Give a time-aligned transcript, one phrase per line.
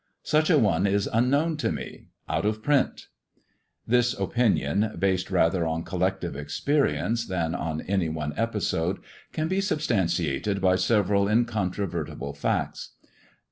[0.23, 3.07] Such a one is unknown to me— out It.
[3.87, 8.97] I opinion, based rather on collective experience than one episode,
[9.31, 12.93] can be substantiated by several incon }ible facts.